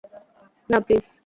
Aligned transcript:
না, 0.69 0.77
প্লিজ! 0.85 1.03